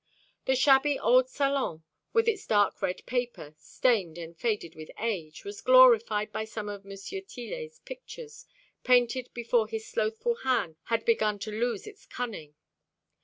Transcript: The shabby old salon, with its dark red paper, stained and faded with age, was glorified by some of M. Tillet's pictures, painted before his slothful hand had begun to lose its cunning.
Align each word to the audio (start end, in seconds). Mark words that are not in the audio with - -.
The 0.45 0.55
shabby 0.55 0.97
old 0.97 1.29
salon, 1.29 1.83
with 2.11 2.27
its 2.27 2.47
dark 2.47 2.81
red 2.81 3.05
paper, 3.05 3.53
stained 3.59 4.17
and 4.17 4.35
faded 4.35 4.73
with 4.73 4.89
age, 4.97 5.43
was 5.45 5.61
glorified 5.61 6.31
by 6.31 6.43
some 6.43 6.69
of 6.69 6.83
M. 6.83 6.97
Tillet's 6.97 7.77
pictures, 7.85 8.47
painted 8.83 9.29
before 9.35 9.67
his 9.67 9.87
slothful 9.87 10.37
hand 10.37 10.77
had 10.85 11.05
begun 11.05 11.37
to 11.45 11.51
lose 11.51 11.85
its 11.85 12.07
cunning. 12.07 12.55